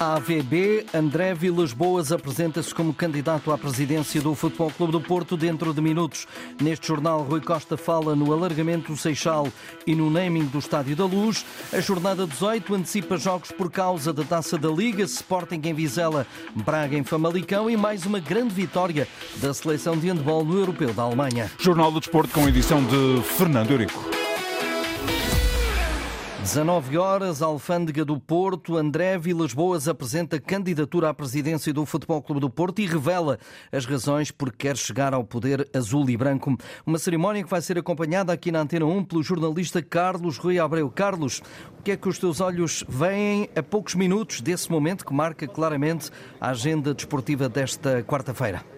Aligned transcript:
A 0.00 0.14
AVB, 0.14 0.86
André 0.92 1.34
Vilas 1.34 1.72
Boas 1.72 2.10
apresenta-se 2.10 2.74
como 2.74 2.92
candidato 2.92 3.52
à 3.52 3.58
presidência 3.58 4.20
do 4.20 4.34
Futebol 4.34 4.70
Clube 4.70 4.92
do 4.92 5.00
Porto 5.00 5.36
dentro 5.36 5.72
de 5.72 5.80
minutos. 5.80 6.26
Neste 6.60 6.88
jornal, 6.88 7.22
Rui 7.22 7.40
Costa 7.40 7.76
fala 7.76 8.16
no 8.16 8.32
alargamento 8.32 8.92
do 8.92 8.98
Seixal 8.98 9.48
e 9.86 9.94
no 9.94 10.10
naming 10.10 10.46
do 10.46 10.58
Estádio 10.58 10.96
da 10.96 11.04
Luz. 11.04 11.44
A 11.72 11.80
jornada 11.80 12.26
18 12.26 12.74
antecipa 12.74 13.16
jogos 13.16 13.52
por 13.52 13.70
causa 13.70 14.12
da 14.12 14.24
Taça 14.24 14.58
da 14.58 14.68
Liga, 14.68 15.04
Sporting 15.04 15.60
em 15.64 15.74
Vizela, 15.74 16.26
Braga 16.54 16.96
em 16.96 17.04
Famalicão 17.04 17.70
e 17.70 17.76
mais 17.76 18.04
uma 18.04 18.18
grande 18.18 18.54
vitória 18.54 19.06
da 19.36 19.54
seleção 19.54 19.96
de 19.96 20.08
handball 20.08 20.44
no 20.44 20.58
Europeu 20.58 20.92
da 20.92 21.02
Alemanha. 21.02 21.50
Jornal 21.58 21.92
do 21.92 22.00
Desporto 22.00 22.32
com 22.32 22.48
edição 22.48 22.82
de 22.84 23.22
Fernando 23.22 23.70
Eurico. 23.70 24.24
19 26.44 26.98
horas, 26.98 27.40
Alfândega 27.40 28.04
do 28.04 28.20
Porto, 28.20 28.76
André 28.76 29.16
Vilas 29.16 29.54
Boas 29.54 29.88
apresenta 29.88 30.38
candidatura 30.38 31.08
à 31.08 31.14
presidência 31.14 31.72
do 31.72 31.86
Futebol 31.86 32.20
Clube 32.20 32.42
do 32.42 32.50
Porto 32.50 32.82
e 32.82 32.86
revela 32.86 33.38
as 33.72 33.86
razões 33.86 34.30
por 34.30 34.52
que 34.52 34.58
quer 34.58 34.76
chegar 34.76 35.14
ao 35.14 35.24
poder 35.24 35.66
azul 35.74 36.08
e 36.10 36.16
branco. 36.18 36.54
Uma 36.86 36.98
cerimónia 36.98 37.42
que 37.42 37.48
vai 37.48 37.62
ser 37.62 37.78
acompanhada 37.78 38.30
aqui 38.30 38.52
na 38.52 38.60
Antena 38.60 38.84
1 38.84 39.04
pelo 39.04 39.22
jornalista 39.22 39.82
Carlos 39.82 40.36
Rui 40.36 40.58
Abreu. 40.58 40.90
Carlos, 40.90 41.40
o 41.78 41.82
que 41.82 41.92
é 41.92 41.96
que 41.96 42.10
os 42.10 42.18
teus 42.18 42.42
olhos 42.42 42.84
veem 42.86 43.48
a 43.56 43.62
poucos 43.62 43.94
minutos 43.94 44.42
desse 44.42 44.70
momento 44.70 45.06
que 45.06 45.14
marca 45.14 45.48
claramente 45.48 46.10
a 46.38 46.50
agenda 46.50 46.92
desportiva 46.92 47.48
desta 47.48 48.02
quarta-feira? 48.02 48.73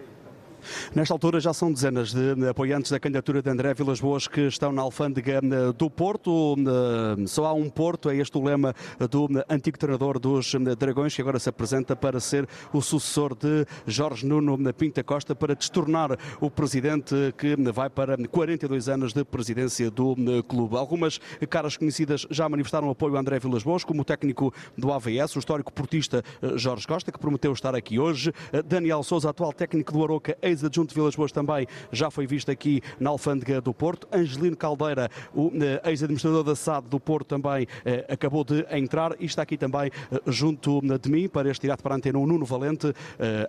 Nesta 0.95 1.13
altura 1.13 1.39
já 1.39 1.53
são 1.53 1.71
dezenas 1.71 2.13
de 2.13 2.47
apoiantes 2.47 2.91
da 2.91 2.99
candidatura 2.99 3.41
de 3.41 3.49
André 3.49 3.73
Vilas 3.73 3.99
Boas 3.99 4.27
que 4.27 4.41
estão 4.41 4.71
na 4.71 4.81
alfândega 4.81 5.39
eh, 5.43 5.73
do 5.77 5.89
Porto. 5.89 6.55
Eh, 6.57 7.27
só 7.27 7.45
há 7.45 7.53
um 7.53 7.69
Porto, 7.69 8.09
é 8.09 8.17
este 8.17 8.37
o 8.37 8.43
lema 8.43 8.73
do 9.09 9.27
antigo 9.49 9.77
treinador 9.77 10.19
dos 10.19 10.53
eh, 10.53 10.75
Dragões, 10.75 11.15
que 11.15 11.21
agora 11.21 11.39
se 11.39 11.49
apresenta 11.49 11.95
para 11.95 12.19
ser 12.19 12.47
o 12.73 12.81
sucessor 12.81 13.35
de 13.35 13.65
Jorge 13.85 14.25
Nuno 14.25 14.57
Pinta 14.73 15.03
Costa, 15.03 15.35
para 15.35 15.55
destornar 15.55 16.17
o 16.39 16.49
presidente 16.49 17.15
que 17.37 17.55
vai 17.71 17.89
para 17.89 18.17
42 18.17 18.89
anos 18.89 19.13
de 19.13 19.23
presidência 19.23 19.89
do 19.91 20.15
clube. 20.47 20.77
Algumas 20.77 21.19
caras 21.49 21.77
conhecidas 21.77 22.25
já 22.29 22.47
manifestaram 22.47 22.89
apoio 22.89 23.17
a 23.17 23.19
André 23.19 23.39
Vilas 23.39 23.63
Boas, 23.63 23.83
como 23.83 24.01
o 24.01 24.05
técnico 24.05 24.53
do 24.77 24.91
AVS, 24.91 25.35
o 25.35 25.39
histórico 25.39 25.71
portista 25.71 26.23
Jorge 26.55 26.87
Costa, 26.87 27.11
que 27.11 27.19
prometeu 27.19 27.51
estar 27.53 27.75
aqui 27.75 27.99
hoje, 27.99 28.33
Daniel 28.65 29.03
Souza, 29.03 29.29
atual 29.29 29.53
técnico 29.53 29.91
do 29.91 30.03
Aroca, 30.03 30.37
ex-adjunto 30.57 30.89
de 30.89 30.95
Vilas 30.95 31.15
Boas 31.15 31.31
também 31.31 31.67
já 31.91 32.09
foi 32.09 32.25
visto 32.25 32.49
aqui 32.49 32.81
na 32.99 33.09
Alfândega 33.09 33.61
do 33.61 33.73
Porto. 33.73 34.07
Angelino 34.11 34.57
Caldeira, 34.57 35.09
o 35.33 35.51
eh, 35.53 35.89
ex-administrador 35.89 36.43
da 36.43 36.55
SAD 36.55 36.89
do 36.89 36.99
Porto 36.99 37.27
também 37.27 37.67
eh, 37.85 38.05
acabou 38.09 38.43
de 38.43 38.65
entrar 38.71 39.15
e 39.19 39.25
está 39.25 39.43
aqui 39.43 39.57
também 39.57 39.91
eh, 40.11 40.21
junto 40.27 40.81
de 40.81 41.09
mim 41.09 41.27
para 41.27 41.49
este 41.49 41.61
direto 41.61 41.81
para 41.81 41.93
a 41.93 41.97
antena 41.97 42.17
o 42.19 42.25
Nuno 42.25 42.45
Valente, 42.45 42.93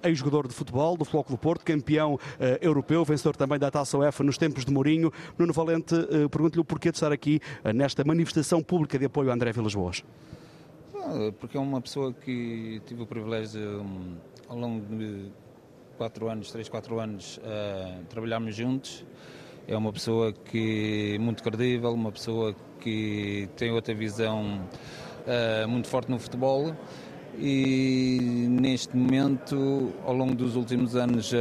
ex-jogador 0.02 0.48
de 0.48 0.54
futebol 0.54 0.96
do 0.96 1.04
Floco 1.04 1.30
do 1.30 1.38
Porto, 1.38 1.64
campeão 1.64 2.18
europeu, 2.60 3.04
vencedor 3.04 3.36
também 3.36 3.58
da 3.58 3.70
Taça 3.70 3.96
UEFA 3.96 4.24
nos 4.24 4.36
tempos 4.36 4.64
de 4.64 4.72
Mourinho. 4.72 5.12
Nuno 5.38 5.52
Valente, 5.52 5.94
pergunto-lhe 6.30 6.60
o 6.60 6.64
porquê 6.64 6.90
de 6.90 6.96
estar 6.96 7.12
aqui 7.12 7.40
nesta 7.74 8.04
manifestação 8.04 8.62
pública 8.62 8.98
de 8.98 9.06
apoio 9.06 9.30
a 9.30 9.34
André 9.34 9.52
Vilas 9.52 9.74
Boas. 9.74 10.02
Ah, 10.94 11.32
porque 11.38 11.56
é 11.56 11.60
uma 11.60 11.80
pessoa 11.80 12.12
que 12.12 12.82
tive 12.86 13.02
o 13.02 13.06
privilégio 13.06 13.80
hum, 13.80 14.16
ao 14.46 14.58
longo 14.58 14.84
de 14.94 15.30
quatro 15.98 16.28
anos, 16.30 16.50
três, 16.50 16.68
quatro 16.68 16.98
anos, 17.00 17.38
uh, 17.38 18.04
trabalhámos 18.08 18.54
juntos. 18.54 19.04
É 19.66 19.76
uma 19.76 19.92
pessoa 19.92 20.32
que 20.32 21.18
muito 21.20 21.42
credível, 21.42 21.92
uma 21.92 22.12
pessoa 22.12 22.54
que 22.80 23.48
tem 23.56 23.72
outra 23.72 23.92
visão 23.92 24.62
uh, 25.26 25.68
muito 25.68 25.88
forte 25.88 26.10
no 26.10 26.18
futebol 26.18 26.74
e 27.36 28.46
neste 28.48 28.96
momento, 28.96 29.92
ao 30.04 30.14
longo 30.14 30.34
dos 30.34 30.56
últimos 30.56 30.96
anos, 30.96 31.32
uh, 31.32 31.36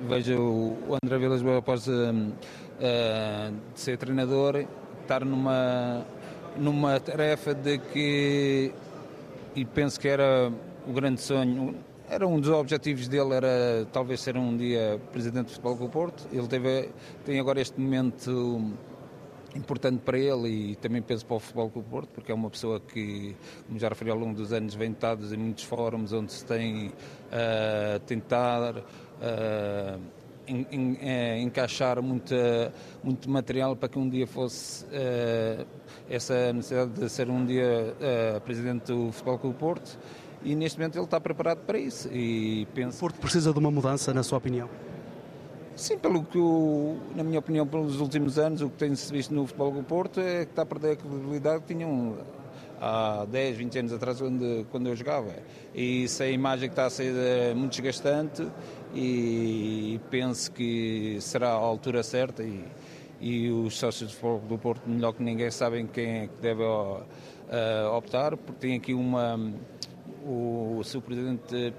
vejo 0.00 0.40
o 0.40 0.96
André 1.02 1.18
Vilas 1.18 1.42
Boas 1.42 1.58
após 1.58 1.86
uh, 1.86 1.92
uh, 1.92 3.54
ser 3.74 3.98
treinador, 3.98 4.64
estar 5.02 5.24
numa, 5.24 6.04
numa 6.56 6.98
tarefa 6.98 7.54
de 7.54 7.78
que, 7.78 8.72
e 9.54 9.64
penso 9.64 10.00
que 10.00 10.08
era 10.08 10.50
o 10.86 10.92
grande 10.92 11.20
sonho, 11.20 11.76
era 12.10 12.26
um 12.26 12.40
dos 12.40 12.50
objetivos 12.50 13.06
dele, 13.06 13.34
era 13.34 13.86
talvez 13.92 14.20
ser 14.20 14.36
um 14.36 14.56
dia 14.56 15.00
presidente 15.12 15.46
do 15.46 15.52
Futebol 15.52 15.76
Clube 15.76 15.92
Porto. 15.92 16.26
Ele 16.32 16.46
teve, 16.46 16.88
tem 17.24 17.38
agora 17.38 17.60
este 17.60 17.78
momento 17.78 18.72
importante 19.54 20.00
para 20.04 20.18
ele 20.18 20.72
e 20.72 20.76
também 20.76 21.02
penso 21.02 21.26
para 21.26 21.36
o 21.36 21.40
Futebol 21.40 21.70
Clube 21.70 21.88
Porto, 21.88 22.08
porque 22.14 22.32
é 22.32 22.34
uma 22.34 22.48
pessoa 22.48 22.80
que, 22.80 23.36
como 23.66 23.78
já 23.78 23.88
referi 23.88 24.10
ao 24.10 24.18
longo 24.18 24.34
dos 24.34 24.52
anos, 24.52 24.74
vem 24.74 24.92
estado 24.92 25.34
em 25.34 25.38
muitos 25.38 25.64
fóruns 25.64 26.12
onde 26.12 26.32
se 26.32 26.44
tem 26.44 26.88
uh, 26.88 28.00
tentar 28.06 28.76
uh, 28.76 29.98
uh, 29.98 31.42
encaixar 31.42 32.00
muita, 32.02 32.72
muito 33.02 33.28
material 33.28 33.76
para 33.76 33.88
que 33.88 33.98
um 33.98 34.08
dia 34.08 34.26
fosse 34.26 34.84
uh, 34.86 35.66
essa 36.08 36.52
necessidade 36.54 36.92
de 36.92 37.08
ser 37.10 37.28
um 37.28 37.44
dia 37.44 37.94
presidente 38.46 38.86
do 38.86 39.12
Futebol 39.12 39.38
Clube 39.38 39.58
Porto 39.58 39.98
e 40.42 40.54
neste 40.54 40.78
momento 40.78 40.96
ele 40.96 41.04
está 41.04 41.20
preparado 41.20 41.58
para 41.58 41.78
isso. 41.78 42.08
E 42.12 42.66
penso... 42.74 42.98
O 42.98 43.00
Porto 43.00 43.20
precisa 43.20 43.52
de 43.52 43.58
uma 43.58 43.70
mudança, 43.70 44.12
na 44.14 44.22
sua 44.22 44.38
opinião? 44.38 44.68
Sim, 45.74 45.96
pelo 45.96 46.24
que, 46.24 46.38
o, 46.38 46.98
na 47.14 47.22
minha 47.22 47.38
opinião, 47.38 47.66
pelos 47.66 48.00
últimos 48.00 48.36
anos, 48.38 48.62
o 48.62 48.68
que 48.68 48.76
tem-se 48.76 49.12
visto 49.12 49.32
no 49.32 49.46
futebol 49.46 49.70
do 49.70 49.82
Porto 49.82 50.20
é 50.20 50.44
que 50.44 50.50
está 50.50 50.62
a 50.62 50.66
perder 50.66 50.92
a 50.92 50.96
credibilidade 50.96 51.60
que 51.62 51.72
tinham 51.72 52.16
há 52.80 53.24
10, 53.30 53.56
20 53.56 53.78
anos 53.78 53.92
atrás, 53.92 54.20
quando, 54.20 54.66
quando 54.70 54.88
eu 54.88 54.96
jogava. 54.96 55.32
E 55.74 56.04
isso 56.04 56.22
é 56.22 56.26
a 56.26 56.30
imagem 56.30 56.68
que 56.68 56.72
está 56.72 56.86
a 56.86 56.90
ser 56.90 57.14
eh, 57.14 57.54
muito 57.54 57.72
desgastante 57.72 58.46
e 58.94 60.00
penso 60.10 60.50
que 60.50 61.18
será 61.20 61.50
a 61.50 61.52
altura 61.52 62.02
certa 62.02 62.42
e, 62.42 62.64
e 63.20 63.50
os 63.50 63.78
sócios 63.78 64.16
do 64.48 64.58
Porto, 64.58 64.82
melhor 64.88 65.12
que 65.12 65.22
ninguém, 65.22 65.50
sabem 65.50 65.86
quem 65.86 66.22
é 66.22 66.26
que 66.26 66.40
deve 66.40 66.62
uh, 66.62 67.96
optar, 67.96 68.36
porque 68.36 68.60
tem 68.60 68.76
aqui 68.76 68.94
uma 68.94 69.38
o 70.24 70.80
seu 70.84 71.00
presidente 71.00 71.72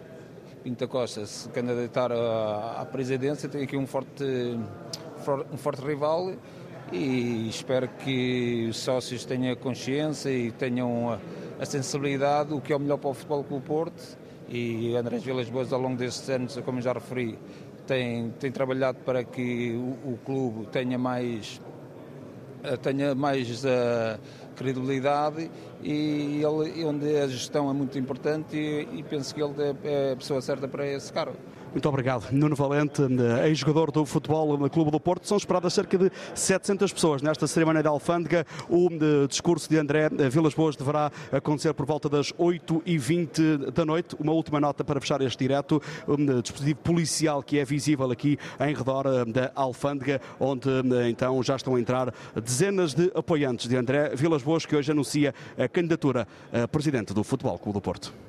Pinta 0.64 0.88
Costa 0.88 1.26
se 1.26 1.48
candidatar 1.50 2.12
à, 2.12 2.86
presidência, 2.92 3.48
tem 3.48 3.64
aqui 3.64 3.78
um 3.78 3.88
forte, 3.88 4.24
um 5.52 5.58
forte 5.58 5.82
rival 5.82 6.34
e 6.92 7.48
espero 7.48 7.88
que 7.88 8.68
os 8.70 8.78
sócios 8.78 9.24
tenham 9.26 9.56
consciência 9.56 10.30
e 10.30 10.52
tenham 10.52 11.12
a, 11.12 11.20
a 11.60 11.66
sensibilidade, 11.66 12.54
o 12.54 12.60
que 12.60 12.74
é 12.74 12.76
o 12.76 12.80
melhor 12.80 12.98
para 12.98 13.10
o 13.10 13.14
Futebol 13.14 13.44
Clube 13.44 13.66
Porto. 13.66 14.18
E 14.50 14.96
Andrés 14.96 15.24
Vilas 15.24 15.48
Boas 15.48 15.72
ao 15.72 15.80
longo 15.80 15.96
destes 15.96 16.28
anos, 16.30 16.58
como 16.66 16.82
já 16.82 16.92
referi, 16.92 17.38
tem, 17.86 18.32
tem 18.32 18.52
trabalhado 18.52 18.98
para 19.06 19.24
que 19.24 19.74
o, 19.74 20.14
o 20.14 20.20
clube 20.26 20.66
tenha 20.68 20.98
mais 20.98 21.62
tenha 22.82 23.16
mais 23.16 23.64
uh, 23.64 24.20
credibilidade 24.56 25.50
e 25.82 26.42
ele, 26.44 26.86
onde 26.86 27.18
a 27.18 27.28
gestão 27.28 27.70
é 27.70 27.74
muito 27.74 27.98
importante 27.98 28.58
e, 28.58 29.00
e 29.00 29.04
penso 29.04 29.34
que 29.34 29.42
ele 29.42 29.54
é, 29.62 29.76
é 29.84 30.12
a 30.14 30.16
pessoa 30.16 30.42
certa 30.42 30.68
para 30.68 30.86
esse 30.88 31.12
cargo. 31.12 31.38
Muito 31.72 31.88
obrigado. 31.88 32.32
Nuno 32.32 32.56
Valente, 32.56 33.04
ex-jogador 33.44 33.92
do 33.92 34.04
futebol 34.04 34.58
no 34.58 34.70
Clube 34.70 34.90
do 34.90 35.00
Porto. 35.00 35.28
São 35.28 35.38
esperadas 35.38 35.72
cerca 35.72 36.00
de 36.00 36.12
700 36.34 36.92
pessoas 36.92 37.22
nesta 37.22 37.46
cerimónia 37.46 37.84
da 37.84 37.92
Alfândega. 37.92 38.44
O 38.68 38.90
discurso 39.28 39.70
de 39.70 39.78
André 39.78 40.10
Vilas 40.32 40.56
Boas 40.56 40.76
deverá 40.76 41.12
acontecer 41.32 41.72
por 41.76 41.86
volta 41.86 42.10
das 42.10 42.34
8h20 42.34 43.72
da 43.72 43.86
noite. 43.86 44.16
Uma 44.20 44.32
última 44.32 44.60
nota 44.60 44.84
para 44.84 45.00
fechar 45.00 45.22
este 45.22 45.38
direto. 45.38 45.80
Um 46.08 46.42
dispositivo 46.42 46.80
policial 46.80 47.44
que 47.44 47.60
é 47.60 47.64
visível 47.64 48.10
aqui 48.10 48.40
em 48.60 48.74
redor 48.74 49.04
da 49.28 49.52
Alfândega, 49.54 50.20
onde 50.40 50.70
então 51.08 51.42
já 51.44 51.56
estão 51.56 51.76
a 51.76 51.80
entrar 51.80 52.12
dezenas 52.36 52.96
de 52.96 53.12
apoiantes 53.14 53.68
de 53.68 53.78
André 53.78 54.16
Vilas 54.16 54.42
Boas, 54.42 54.66
que 54.66 54.76
hoje 54.76 54.92
anuncia 54.92 55.36
a 55.56 55.68
candidatura 55.68 56.28
a 56.52 56.68
presidente 56.68 57.14
do 57.14 57.24
Futebol 57.24 57.60
Clube 57.60 57.76
do 57.76 57.82
Porto. 57.82 58.29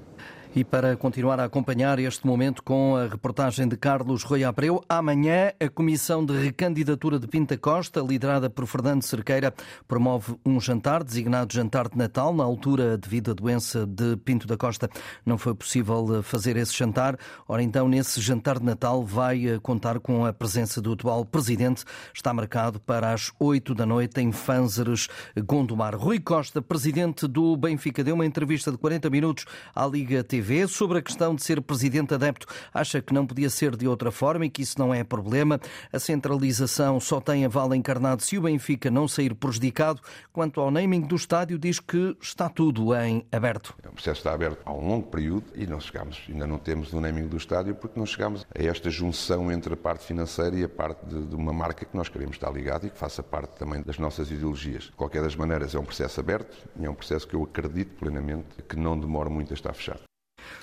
E 0.52 0.64
para 0.64 0.96
continuar 0.96 1.38
a 1.38 1.44
acompanhar 1.44 2.00
este 2.00 2.26
momento 2.26 2.60
com 2.64 2.96
a 2.96 3.06
reportagem 3.06 3.68
de 3.68 3.76
Carlos 3.76 4.24
Rui 4.24 4.42
Abreu, 4.42 4.82
amanhã 4.88 5.52
a 5.60 5.68
Comissão 5.68 6.26
de 6.26 6.36
Recandidatura 6.36 7.20
de 7.20 7.28
Pinta 7.28 7.56
Costa, 7.56 8.00
liderada 8.00 8.50
por 8.50 8.66
Fernando 8.66 9.04
Cerqueira, 9.04 9.54
promove 9.86 10.34
um 10.44 10.60
jantar, 10.60 11.04
designado 11.04 11.54
Jantar 11.54 11.88
de 11.88 11.96
Natal, 11.96 12.34
na 12.34 12.42
altura 12.42 12.98
devido 12.98 13.30
à 13.30 13.34
doença 13.34 13.86
de 13.86 14.16
Pinto 14.16 14.44
da 14.44 14.56
Costa. 14.56 14.90
Não 15.24 15.38
foi 15.38 15.54
possível 15.54 16.20
fazer 16.24 16.56
esse 16.56 16.76
jantar. 16.76 17.16
Ora, 17.46 17.62
então, 17.62 17.88
nesse 17.88 18.20
jantar 18.20 18.58
de 18.58 18.64
Natal 18.64 19.04
vai 19.04 19.46
eh, 19.46 19.58
contar 19.60 20.00
com 20.00 20.26
a 20.26 20.32
presença 20.32 20.80
do 20.80 20.94
atual 20.94 21.24
presidente. 21.24 21.84
Está 22.12 22.34
marcado 22.34 22.80
para 22.80 23.12
as 23.12 23.30
8 23.38 23.72
da 23.72 23.86
noite 23.86 24.20
em 24.20 24.32
Fânzeres, 24.32 25.06
Gondomar. 25.46 25.94
Rui 25.94 26.18
Costa, 26.18 26.60
presidente 26.60 27.28
do 27.28 27.56
Benfica, 27.56 28.02
deu 28.02 28.16
uma 28.16 28.26
entrevista 28.26 28.72
de 28.72 28.78
40 28.78 29.08
minutos 29.08 29.44
à 29.72 29.86
Liga 29.86 30.24
TV 30.24 30.39
TV 30.40 30.66
sobre 30.66 30.98
a 30.98 31.02
questão 31.02 31.34
de 31.34 31.42
ser 31.42 31.60
presidente 31.60 32.14
adepto. 32.14 32.46
Acha 32.72 33.02
que 33.02 33.12
não 33.12 33.26
podia 33.26 33.50
ser 33.50 33.76
de 33.76 33.86
outra 33.86 34.10
forma 34.10 34.46
e 34.46 34.50
que 34.50 34.62
isso 34.62 34.78
não 34.78 34.94
é 34.94 35.04
problema. 35.04 35.60
A 35.92 35.98
centralização 35.98 36.98
só 36.98 37.20
tem 37.20 37.44
aval 37.44 37.74
encarnado 37.74 38.22
se 38.22 38.38
o 38.38 38.42
Benfica 38.42 38.90
não 38.90 39.06
sair 39.06 39.34
prejudicado. 39.34 40.00
Quanto 40.32 40.58
ao 40.60 40.70
naming 40.70 41.02
do 41.02 41.14
estádio, 41.14 41.58
diz 41.58 41.78
que 41.78 42.16
está 42.22 42.48
tudo 42.48 42.94
em 42.94 43.26
aberto. 43.30 43.74
O 43.86 43.92
processo 43.92 44.20
está 44.20 44.32
aberto 44.32 44.62
há 44.64 44.72
um 44.72 44.88
longo 44.88 45.08
período 45.08 45.44
e 45.54 45.66
não 45.66 45.78
chegamos, 45.78 46.22
ainda 46.26 46.46
não 46.46 46.56
temos 46.56 46.90
o 46.94 47.00
naming 47.00 47.28
do 47.28 47.36
estádio 47.36 47.74
porque 47.74 47.98
não 47.98 48.06
chegamos 48.06 48.46
a 48.58 48.62
esta 48.62 48.88
junção 48.88 49.52
entre 49.52 49.74
a 49.74 49.76
parte 49.76 50.06
financeira 50.06 50.56
e 50.56 50.64
a 50.64 50.68
parte 50.68 51.04
de, 51.04 51.26
de 51.26 51.36
uma 51.36 51.52
marca 51.52 51.84
que 51.84 51.94
nós 51.94 52.08
queremos 52.08 52.36
estar 52.36 52.50
ligado 52.50 52.86
e 52.86 52.90
que 52.90 52.98
faça 52.98 53.22
parte 53.22 53.58
também 53.58 53.82
das 53.82 53.98
nossas 53.98 54.30
ideologias. 54.30 54.84
De 54.84 54.92
qualquer 54.92 55.22
das 55.22 55.36
maneiras, 55.36 55.74
é 55.74 55.78
um 55.78 55.84
processo 55.84 56.18
aberto 56.18 56.56
e 56.78 56.86
é 56.86 56.90
um 56.90 56.94
processo 56.94 57.28
que 57.28 57.34
eu 57.34 57.42
acredito 57.42 57.94
plenamente 57.96 58.62
que 58.66 58.76
não 58.76 58.98
demora 58.98 59.28
muito 59.28 59.52
a 59.52 59.54
estar 59.54 59.74
fechado. 59.74 60.09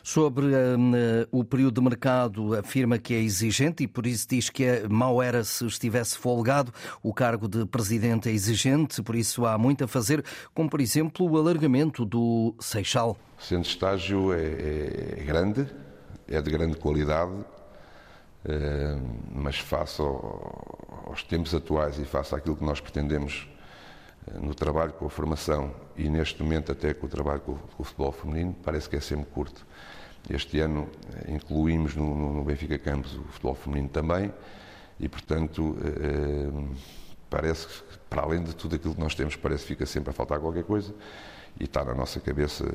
Sobre 0.03 0.45
um, 0.45 0.91
o 1.31 1.43
período 1.43 1.81
de 1.81 1.81
mercado, 1.81 2.55
afirma 2.55 2.97
que 2.97 3.13
é 3.13 3.19
exigente 3.19 3.83
e 3.83 3.87
por 3.87 4.05
isso 4.05 4.27
diz 4.29 4.49
que 4.49 4.63
é, 4.63 4.87
mau 4.87 5.21
era 5.21 5.43
se 5.43 5.65
estivesse 5.65 6.17
folgado. 6.17 6.71
O 7.03 7.13
cargo 7.13 7.47
de 7.47 7.65
presidente 7.65 8.29
é 8.29 8.31
exigente, 8.31 9.01
por 9.01 9.15
isso 9.15 9.45
há 9.45 9.57
muito 9.57 9.83
a 9.83 9.87
fazer, 9.87 10.23
como 10.53 10.69
por 10.69 10.81
exemplo 10.81 11.29
o 11.29 11.37
alargamento 11.37 12.05
do 12.05 12.55
Seixal. 12.59 13.17
O 13.37 13.43
centro 13.43 13.69
estágio 13.69 14.33
é, 14.33 15.19
é 15.19 15.23
grande, 15.25 15.67
é 16.27 16.41
de 16.41 16.51
grande 16.51 16.77
qualidade, 16.77 17.33
eh, 18.45 18.97
mas 19.31 19.59
face 19.59 20.01
aos 20.01 21.23
tempos 21.23 21.53
atuais 21.53 21.99
e 21.99 22.05
face 22.05 22.33
àquilo 22.33 22.55
que 22.55 22.63
nós 22.63 22.79
pretendemos 22.79 23.47
eh, 23.51 23.56
no 24.41 24.53
trabalho 24.53 24.93
com 24.93 25.05
a 25.05 25.09
formação 25.09 25.73
e 25.95 26.09
neste 26.09 26.41
momento 26.41 26.71
até 26.71 26.93
com 26.93 27.05
o 27.05 27.09
trabalho 27.09 27.41
com 27.41 27.57
o 27.77 27.83
futebol 27.83 28.11
feminino, 28.11 28.55
parece 28.63 28.89
que 28.89 28.95
é 28.95 28.99
sempre 28.99 29.25
curto. 29.31 29.65
Este 30.29 30.59
ano 30.59 30.89
eh, 31.13 31.31
incluímos 31.31 31.95
no, 31.95 32.33
no 32.33 32.43
Benfica 32.43 32.77
Campos 32.77 33.15
o 33.15 33.23
futebol 33.23 33.55
feminino 33.55 33.89
também 33.89 34.33
e, 34.99 35.07
portanto, 35.07 35.77
parece 37.29 37.67
que, 37.67 37.73
para 38.09 38.23
além 38.23 38.43
de 38.43 38.55
tudo 38.55 38.75
aquilo 38.75 38.95
que 38.95 38.99
nós 38.99 39.13
temos, 39.13 39.35
parece 39.35 39.61
que 39.61 39.67
fica 39.69 39.85
sempre 39.85 40.09
a 40.09 40.13
faltar 40.13 40.39
qualquer 40.39 40.63
coisa 40.63 40.93
e 41.59 41.65
está 41.65 41.85
na 41.85 41.93
nossa 41.93 42.19
cabeça 42.19 42.65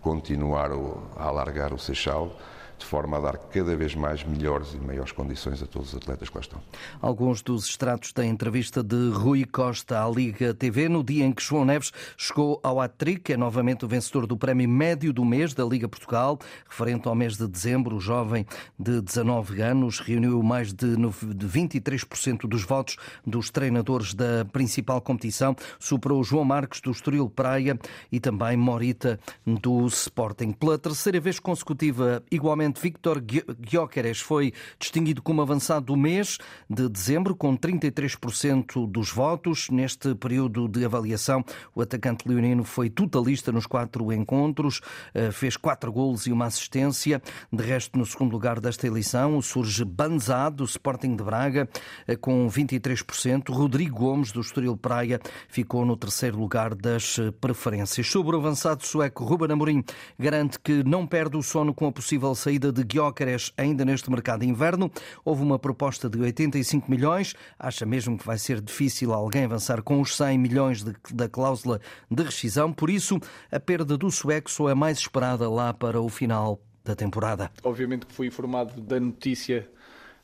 continuar 0.00 0.70
a 1.16 1.24
alargar 1.24 1.74
o 1.74 1.78
Seixal 1.78 2.34
de 2.82 2.88
forma 2.88 3.16
a 3.16 3.20
dar 3.20 3.38
cada 3.38 3.74
vez 3.76 3.94
mais 3.94 4.24
melhores 4.24 4.74
e 4.74 4.78
maiores 4.78 5.12
condições 5.12 5.62
a 5.62 5.66
todos 5.66 5.90
os 5.90 5.96
atletas 5.96 6.28
que 6.28 6.34
lá 6.34 6.40
estão. 6.40 6.60
Alguns 7.00 7.40
dos 7.40 7.66
extratos 7.66 8.12
da 8.12 8.24
entrevista 8.26 8.82
de 8.82 9.10
Rui 9.10 9.44
Costa 9.44 10.04
à 10.04 10.10
Liga 10.10 10.52
TV 10.52 10.88
no 10.88 11.02
dia 11.02 11.24
em 11.24 11.32
que 11.32 11.42
João 11.42 11.64
Neves 11.64 11.92
chegou 12.16 12.60
ao 12.62 12.80
Atric, 12.80 13.32
é 13.32 13.36
novamente 13.36 13.84
o 13.84 13.88
vencedor 13.88 14.26
do 14.26 14.36
prémio 14.36 14.68
médio 14.68 15.12
do 15.12 15.24
mês 15.24 15.54
da 15.54 15.64
Liga 15.64 15.88
Portugal, 15.88 16.38
referente 16.68 17.06
ao 17.06 17.14
mês 17.14 17.36
de 17.36 17.46
dezembro. 17.46 17.96
O 17.96 18.00
jovem 18.00 18.44
de 18.78 19.00
19 19.00 19.60
anos 19.62 20.00
reuniu 20.00 20.42
mais 20.42 20.72
de 20.72 20.96
23% 20.96 22.48
dos 22.48 22.64
votos 22.64 22.96
dos 23.24 23.50
treinadores 23.50 24.14
da 24.14 24.44
principal 24.44 25.00
competição, 25.00 25.54
superou 25.78 26.22
João 26.24 26.44
Marques 26.44 26.80
do 26.80 26.90
Estoril 26.90 27.30
Praia 27.30 27.78
e 28.10 28.18
também 28.18 28.56
Morita 28.56 29.20
do 29.46 29.86
Sporting. 29.86 30.52
Pela 30.52 30.78
terceira 30.78 31.20
vez 31.20 31.38
consecutiva, 31.38 32.22
igualmente 32.30 32.71
Victor 32.80 33.22
Gyökeres 33.60 34.20
foi 34.20 34.52
distinguido 34.78 35.22
como 35.22 35.42
avançado 35.42 35.86
do 35.86 35.96
mês 35.96 36.38
de 36.68 36.88
dezembro, 36.88 37.34
com 37.34 37.56
33% 37.56 38.90
dos 38.90 39.10
votos. 39.10 39.68
Neste 39.70 40.14
período 40.14 40.68
de 40.68 40.84
avaliação, 40.84 41.44
o 41.74 41.82
atacante 41.82 42.28
leonino 42.28 42.64
foi 42.64 42.88
totalista 42.88 43.50
nos 43.50 43.66
quatro 43.66 44.12
encontros, 44.12 44.80
eh, 45.14 45.30
fez 45.30 45.56
quatro 45.56 45.92
golos 45.92 46.26
e 46.26 46.32
uma 46.32 46.46
assistência. 46.46 47.22
De 47.52 47.62
resto, 47.64 47.98
no 47.98 48.06
segundo 48.06 48.32
lugar 48.32 48.60
desta 48.60 48.86
eleição, 48.86 49.40
surge 49.42 49.84
Banzá, 49.84 50.48
do 50.48 50.64
Sporting 50.64 51.16
de 51.16 51.24
Braga, 51.24 51.68
eh, 52.06 52.16
com 52.16 52.48
23%. 52.48 53.52
Rodrigo 53.52 53.98
Gomes, 53.98 54.32
do 54.32 54.40
Estoril 54.40 54.76
Praia, 54.76 55.20
ficou 55.48 55.84
no 55.84 55.96
terceiro 55.96 56.38
lugar 56.38 56.74
das 56.74 57.18
eh, 57.18 57.30
preferências. 57.40 58.06
Sobre 58.06 58.36
o 58.36 58.38
avançado 58.38 58.84
sueco, 58.84 59.24
Ruben 59.24 59.52
Amorim 59.52 59.84
garante 60.18 60.58
que 60.58 60.82
não 60.84 61.06
perde 61.06 61.36
o 61.36 61.42
sono 61.42 61.74
com 61.74 61.86
a 61.86 61.92
possível 61.92 62.34
saída 62.34 62.51
saída 62.52 62.70
de 62.70 62.84
Guiócares 62.84 63.50
ainda 63.56 63.82
neste 63.82 64.10
mercado 64.10 64.40
de 64.40 64.46
inverno. 64.46 64.90
Houve 65.24 65.42
uma 65.42 65.58
proposta 65.58 66.08
de 66.08 66.20
85 66.20 66.90
milhões. 66.90 67.34
Acha 67.58 67.86
mesmo 67.86 68.18
que 68.18 68.26
vai 68.26 68.36
ser 68.36 68.60
difícil 68.60 69.12
alguém 69.14 69.44
avançar 69.44 69.82
com 69.82 70.00
os 70.02 70.14
100 70.16 70.38
milhões 70.38 70.84
de, 70.84 70.92
da 71.14 71.30
cláusula 71.30 71.80
de 72.10 72.22
rescisão. 72.22 72.70
Por 72.70 72.90
isso, 72.90 73.18
a 73.50 73.58
perda 73.58 73.96
do 73.96 74.10
sueco 74.10 74.50
só 74.50 74.68
é 74.68 74.74
mais 74.74 74.98
esperada 74.98 75.48
lá 75.48 75.72
para 75.72 75.98
o 75.98 76.10
final 76.10 76.60
da 76.84 76.94
temporada. 76.94 77.50
Obviamente 77.64 78.04
que 78.04 78.12
fui 78.12 78.26
informado 78.26 78.78
da 78.82 79.00
notícia 79.00 79.66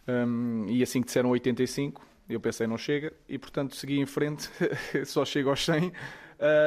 um, 0.07 0.67
e 0.69 0.83
assim 0.83 1.01
que 1.01 1.07
disseram 1.07 1.31
85, 1.31 2.05
eu 2.29 2.41
pensei 2.41 2.67
não 2.67 2.77
chega 2.77 3.11
e 3.27 3.39
portanto 3.39 3.75
segui 3.75 3.99
em 3.99 4.07
frente, 4.07 4.51
só 5.07 5.25
chego 5.25 5.49
aos 5.49 5.65
100. 5.65 5.93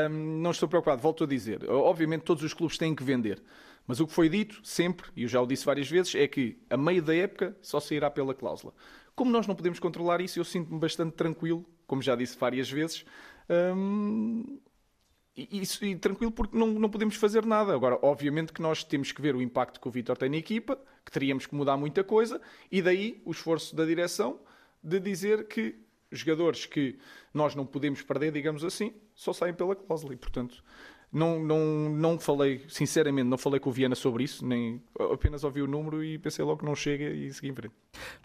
Um, 0.09 0.41
não 0.41 0.49
estou 0.49 0.67
preocupado, 0.67 1.01
volto 1.01 1.23
a 1.23 1.27
dizer. 1.27 1.69
Obviamente 1.69 2.23
todos 2.23 2.43
os 2.43 2.53
clubes 2.53 2.79
têm 2.79 2.95
que 2.95 3.03
vender. 3.03 3.43
Mas 3.91 3.99
o 3.99 4.07
que 4.07 4.13
foi 4.13 4.29
dito 4.29 4.61
sempre, 4.63 5.11
e 5.17 5.23
eu 5.23 5.27
já 5.27 5.41
o 5.41 5.45
disse 5.45 5.65
várias 5.65 5.89
vezes, 5.89 6.15
é 6.15 6.25
que 6.25 6.57
a 6.69 6.77
meio 6.77 7.01
da 7.01 7.13
época 7.13 7.57
só 7.61 7.77
sairá 7.77 8.09
pela 8.09 8.33
cláusula. 8.33 8.73
Como 9.13 9.29
nós 9.29 9.45
não 9.47 9.53
podemos 9.53 9.79
controlar 9.79 10.21
isso, 10.21 10.39
eu 10.39 10.45
sinto-me 10.45 10.79
bastante 10.79 11.11
tranquilo, 11.11 11.65
como 11.85 12.01
já 12.01 12.15
disse 12.15 12.37
várias 12.37 12.71
vezes, 12.71 13.03
hum, 13.75 14.61
e, 15.35 15.61
e, 15.81 15.95
tranquilo 15.97 16.31
porque 16.31 16.57
não, 16.57 16.67
não 16.67 16.89
podemos 16.89 17.17
fazer 17.17 17.45
nada. 17.45 17.75
Agora, 17.75 17.99
obviamente 18.01 18.53
que 18.53 18.61
nós 18.61 18.81
temos 18.81 19.11
que 19.11 19.21
ver 19.21 19.35
o 19.35 19.41
impacto 19.41 19.81
que 19.81 19.89
o 19.89 19.91
Vitor 19.91 20.17
tem 20.17 20.29
na 20.29 20.37
equipa, 20.37 20.79
que 21.05 21.11
teríamos 21.11 21.45
que 21.45 21.53
mudar 21.53 21.75
muita 21.75 22.01
coisa, 22.01 22.39
e 22.71 22.81
daí 22.81 23.21
o 23.25 23.31
esforço 23.31 23.75
da 23.75 23.83
direção 23.83 24.39
de 24.81 25.01
dizer 25.01 25.49
que 25.49 25.75
jogadores 26.09 26.65
que 26.65 26.97
nós 27.33 27.55
não 27.55 27.65
podemos 27.65 28.01
perder, 28.01 28.31
digamos 28.31 28.63
assim, 28.63 28.93
só 29.13 29.33
saem 29.33 29.53
pela 29.53 29.75
cláusula. 29.75 30.13
E, 30.13 30.17
portanto, 30.17 30.63
não, 31.13 31.43
não, 31.43 31.89
não 31.89 32.19
falei, 32.19 32.61
sinceramente, 32.69 33.27
não 33.27 33.37
falei 33.37 33.59
com 33.59 33.69
o 33.69 33.73
Viana 33.73 33.95
sobre 33.95 34.23
isso, 34.23 34.45
nem 34.45 34.81
apenas 35.11 35.43
ouvi 35.43 35.61
o 35.61 35.67
número 35.67 36.01
e 36.01 36.17
pensei 36.17 36.43
logo 36.45 36.59
que 36.59 36.65
não 36.65 36.73
chega 36.73 37.03
e 37.09 37.31
segui 37.33 37.49
em 37.49 37.53
frente. 37.53 37.75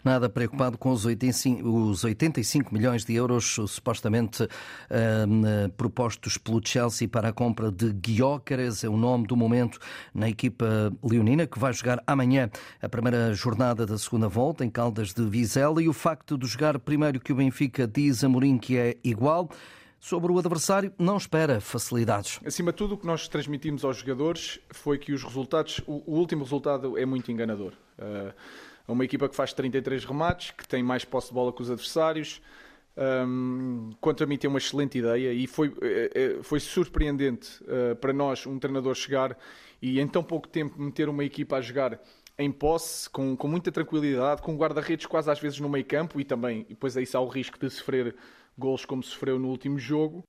Nada 0.03 0.29
preocupado 0.29 0.77
com 0.77 0.91
os 0.91 1.05
85, 1.05 1.67
os 1.67 2.05
85 2.05 2.73
milhões 2.73 3.03
de 3.03 3.13
euros 3.13 3.57
supostamente 3.67 4.43
uh, 4.43 5.69
propostos 5.75 6.37
pelo 6.37 6.61
Chelsea 6.63 7.09
para 7.09 7.29
a 7.29 7.33
compra 7.33 7.69
de 7.69 7.91
Guiócares, 7.91 8.85
é 8.85 8.89
o 8.89 8.95
nome 8.95 9.27
do 9.27 9.35
momento 9.35 9.79
na 10.13 10.29
equipa 10.29 10.93
leonina, 11.03 11.45
que 11.45 11.59
vai 11.59 11.73
jogar 11.73 12.01
amanhã 12.07 12.49
a 12.81 12.87
primeira 12.87 13.33
jornada 13.33 13.85
da 13.85 13.97
segunda 13.97 14.29
volta 14.29 14.63
em 14.63 14.69
Caldas 14.69 15.13
de 15.13 15.25
Vizela. 15.25 15.83
E 15.83 15.89
o 15.89 15.93
facto 15.93 16.37
de 16.37 16.47
jogar 16.47 16.79
primeiro 16.79 17.19
que 17.19 17.33
o 17.33 17.35
Benfica 17.35 17.85
diz 17.85 18.23
a 18.23 18.29
Mourinho 18.29 18.59
que 18.59 18.77
é 18.77 18.95
igual 19.03 19.49
sobre 19.99 20.31
o 20.31 20.37
adversário, 20.37 20.93
não 20.97 21.17
espera 21.17 21.59
facilidades. 21.59 22.39
Acima 22.45 22.71
de 22.71 22.77
tudo, 22.77 22.95
o 22.95 22.97
que 22.97 23.05
nós 23.05 23.27
transmitimos 23.27 23.83
aos 23.83 23.97
jogadores 23.97 24.59
foi 24.69 24.97
que 24.97 25.11
os 25.11 25.23
resultados, 25.23 25.81
o, 25.87 26.03
último 26.07 26.43
resultado 26.43 26.97
é 26.97 27.05
muito 27.05 27.31
enganador. 27.31 27.73
Uh, 27.97 28.33
uma 28.87 29.03
equipa 29.03 29.27
que 29.27 29.35
faz 29.35 29.53
33 29.53 30.05
remates, 30.05 30.51
que 30.51 30.67
tem 30.67 30.81
mais 30.81 31.03
posse 31.03 31.27
de 31.27 31.33
bola 31.33 31.51
que 31.51 31.61
os 31.61 31.69
adversários. 31.69 32.41
Um, 32.97 33.91
quanto 34.01 34.23
a 34.23 34.27
mim, 34.27 34.37
tem 34.37 34.49
uma 34.49 34.57
excelente 34.57 34.97
ideia 34.97 35.31
e 35.31 35.45
foi, 35.45 35.71
eh, 35.83 36.11
eh, 36.15 36.37
foi 36.41 36.59
surpreendente 36.59 37.63
uh, 37.63 37.95
para 37.97 38.11
nós 38.11 38.47
um 38.47 38.57
treinador 38.57 38.95
chegar 38.95 39.37
e 39.79 39.99
em 39.99 40.07
tão 40.07 40.23
pouco 40.23 40.47
tempo 40.47 40.81
meter 40.81 41.07
uma 41.07 41.23
equipa 41.23 41.57
a 41.57 41.61
jogar 41.61 42.01
em 42.39 42.51
posse, 42.51 43.07
com, 43.07 43.37
com 43.37 43.47
muita 43.47 43.71
tranquilidade, 43.71 44.41
com 44.41 44.55
guarda-redes 44.55 45.05
quase 45.05 45.29
às 45.29 45.39
vezes 45.39 45.59
no 45.59 45.69
meio 45.69 45.85
campo 45.85 46.19
e 46.19 46.23
também, 46.23 46.61
e 46.61 46.73
depois 46.73 46.97
aí 46.97 47.07
há 47.13 47.19
o 47.19 47.27
risco 47.27 47.59
de 47.59 47.69
sofrer 47.69 48.15
gols 48.57 48.85
como 48.85 49.03
sofreu 49.03 49.37
no 49.37 49.49
último 49.49 49.77
jogo. 49.77 50.23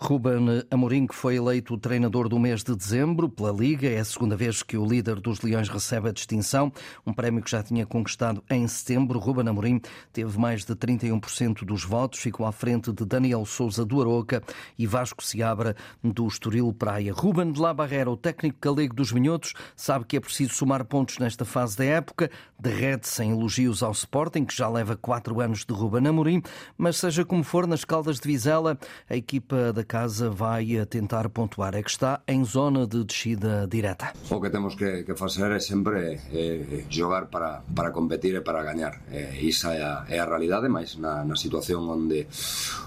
Ruben 0.00 0.62
Amorim, 0.70 1.08
que 1.08 1.14
foi 1.14 1.34
eleito 1.34 1.76
treinador 1.76 2.28
do 2.28 2.38
mês 2.38 2.62
de 2.62 2.74
dezembro 2.76 3.28
pela 3.28 3.50
Liga, 3.50 3.88
é 3.88 3.98
a 3.98 4.04
segunda 4.04 4.36
vez 4.36 4.62
que 4.62 4.78
o 4.78 4.86
líder 4.86 5.20
dos 5.20 5.40
Leões 5.40 5.68
recebe 5.68 6.08
a 6.08 6.12
distinção, 6.12 6.72
um 7.04 7.12
prémio 7.12 7.42
que 7.42 7.50
já 7.50 7.64
tinha 7.64 7.84
conquistado 7.84 8.40
em 8.48 8.66
setembro. 8.68 9.18
Ruben 9.18 9.48
Amorim 9.48 9.80
teve 10.12 10.38
mais 10.38 10.64
de 10.64 10.72
31% 10.76 11.64
dos 11.64 11.82
votos, 11.82 12.20
ficou 12.20 12.46
à 12.46 12.52
frente 12.52 12.92
de 12.92 13.04
Daniel 13.04 13.44
Souza 13.44 13.84
do 13.84 14.00
Aroca 14.00 14.40
e 14.78 14.86
Vasco 14.86 15.22
Seabra 15.22 15.74
do 16.02 16.28
Estoril 16.28 16.72
Praia. 16.72 17.12
Ruben 17.12 17.50
de 17.50 17.60
La 17.60 17.74
Barrera, 17.74 18.08
o 18.08 18.16
técnico 18.16 18.58
galego 18.62 18.94
dos 18.94 19.10
Minhotos, 19.10 19.52
sabe 19.74 20.04
que 20.04 20.16
é 20.16 20.20
preciso 20.20 20.54
somar 20.54 20.84
pontos 20.84 21.18
nesta 21.18 21.44
fase 21.44 21.76
da 21.76 21.84
época, 21.84 22.30
derrete-se 22.56 23.24
em 23.24 23.32
elogios 23.32 23.82
ao 23.82 23.90
Sporting, 23.90 24.44
que 24.44 24.56
já 24.56 24.68
leva 24.68 24.96
quatro 24.96 25.40
anos 25.40 25.64
de 25.64 25.74
Ruben 25.74 26.06
Amorim, 26.06 26.40
mas 26.76 26.98
seja 26.98 27.24
como 27.24 27.42
for, 27.42 27.66
nas 27.66 27.84
Caldas 27.84 28.20
de 28.20 28.28
Vizela, 28.28 28.78
a 29.10 29.16
equipa 29.16 29.72
da 29.72 29.87
casa 29.88 30.28
vai 30.28 30.66
tentar 30.86 31.28
pontuar. 31.30 31.74
É 31.74 31.82
que 31.82 31.90
está 31.90 32.20
em 32.28 32.44
zona 32.44 32.86
de 32.86 33.02
descida 33.02 33.66
direta. 33.66 34.12
O 34.30 34.40
que 34.40 34.50
temos 34.50 34.74
que, 34.76 35.02
que 35.02 35.14
fazer 35.16 35.50
é 35.50 35.60
sempre 35.60 36.20
é, 36.30 36.84
jogar 36.90 37.26
para, 37.26 37.62
para 37.74 37.90
competir 37.90 38.34
e 38.36 38.42
para 38.42 38.62
ganhar. 38.62 39.00
É, 39.10 39.22
esa 39.42 39.72
é 39.72 39.82
a, 39.82 40.04
é 40.08 40.18
a 40.20 40.26
realidade, 40.26 40.68
mas 40.68 40.96
na, 40.96 41.24
na 41.24 41.36
situación 41.36 41.88
onde, 41.88 42.28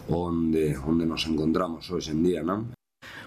onde, 0.08 0.78
onde 0.86 1.06
nos 1.06 1.26
encontramos 1.26 1.90
hoje 1.90 2.12
em 2.12 2.22
dia, 2.22 2.44
não? 2.44 2.81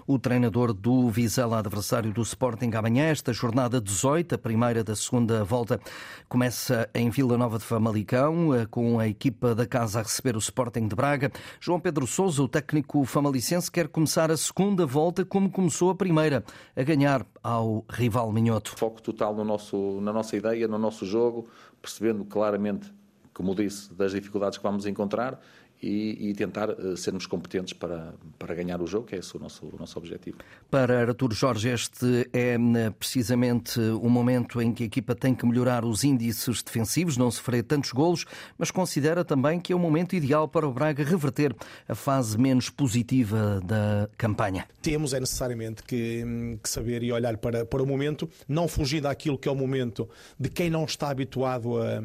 O 0.07 0.19
treinador 0.19 0.73
do 0.73 1.09
Vizela, 1.09 1.59
adversário 1.59 2.13
do 2.13 2.23
Sporting 2.23 2.71
amanhã. 2.75 3.05
Esta 3.05 3.33
jornada 3.33 3.81
18, 3.81 4.35
a 4.35 4.39
primeira 4.39 4.85
da 4.85 4.95
segunda 4.95 5.43
volta, 5.45 5.81
começa 6.29 6.89
em 6.95 7.11
Vila 7.11 7.39
Nova 7.39 7.59
de 7.59 7.65
Famalicão, 7.65 8.55
eh, 8.55 8.67
com 8.67 8.99
a 8.99 9.09
equipa 9.09 9.55
da 9.55 9.67
casa 9.67 10.01
a 10.01 10.03
receber 10.03 10.37
o 10.37 10.39
Sporting 10.39 10.89
de 10.89 10.95
Braga. 10.95 11.31
João 11.61 11.81
Pedro 11.81 12.07
Sousa, 12.07 12.43
o 12.43 12.49
técnico 12.49 13.05
famalicense, 13.05 13.71
quer 13.71 13.89
começar 13.89 14.31
a 14.31 14.37
segunda 14.37 14.85
volta 14.85 15.25
como 15.25 15.51
começou 15.51 15.91
a 15.91 15.95
primeira, 15.95 16.45
a 16.77 16.83
ganhar 16.83 17.27
ao 17.43 17.85
rival 17.91 18.31
Minhoto. 18.33 18.75
Foco 18.77 19.01
total 19.01 19.35
no 19.35 19.45
nosso, 19.45 20.01
na 20.01 20.13
nossa 20.13 20.37
ideia, 20.37 20.69
no 20.69 20.79
nosso 20.79 21.07
jogo, 21.07 21.49
percebendo 21.81 22.25
claramente, 22.25 22.93
como 23.33 23.55
disse, 23.55 23.93
das 23.93 24.13
dificuldades 24.13 24.59
que 24.59 24.65
vamos 24.65 24.87
encontrar 24.87 25.41
e, 25.85 26.31
e 26.31 26.35
tentar 26.35 26.71
uh, 26.71 26.97
sermos 26.97 27.27
competentes 27.27 27.75
para, 27.75 28.15
para 28.39 28.55
ganhar 28.55 28.81
o 28.81 28.87
jogo, 28.87 29.07
que 29.07 29.15
é 29.15 29.19
esse 29.19 29.37
o 29.37 29.41
nosso, 29.41 29.67
o 29.67 29.77
nosso 29.79 29.99
objetivo. 29.99 30.39
Para 30.71 31.01
Artur 31.01 31.33
Jorge, 31.35 31.69
este 31.69 32.29
é 32.33 32.55
eh, 32.55 32.91
precisamente 32.99 33.79
o 33.79 34.09
momento 34.09 34.61
em 34.63 34.73
que 34.73 34.83
a 34.83 34.87
equipa 34.87 35.15
tem 35.15 35.35
que 35.35 35.45
melhorar 35.45 35.85
os 35.85 36.03
índices 36.03 36.63
defensivos, 36.63 37.17
não 37.17 37.31
sofrer 37.31 37.63
tantos 37.63 37.93
golos, 37.93 38.25
mas 38.57 38.71
considera 38.71 39.25
também 39.25 39.61
que 39.61 39.73
é 39.73 39.77
o 39.77 39.79
momento 39.79 40.17
ideal 40.17 40.49
para 40.49 40.67
o 40.67 40.73
Braga 40.73 41.05
reverter 41.05 41.55
a 41.87 41.95
fase 41.95 42.39
menos 42.39 42.71
positiva 42.71 43.61
da 43.63 44.09
campanha. 44.17 44.67
Temos 44.81 45.13
é 45.13 45.21
necessariamente 45.21 45.83
que, 45.83 46.59
que 46.63 46.69
saber 46.69 47.03
e 47.03 47.13
olhar 47.13 47.37
para, 47.37 47.67
para 47.67 47.83
o 47.83 47.87
momento, 47.87 48.29
não 48.49 48.67
fugir 48.67 49.03
daquilo 49.03 49.37
que 49.37 49.49
é 49.49 49.53
o 49.53 49.55
momento 49.55 50.09
de 50.41 50.49
quem 50.49 50.71
não 50.71 50.85
está 50.85 51.11
habituado 51.11 51.79
a, 51.79 51.99